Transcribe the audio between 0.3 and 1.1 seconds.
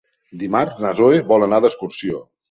Dimarts na